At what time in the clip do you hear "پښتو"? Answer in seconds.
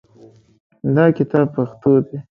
1.55-1.91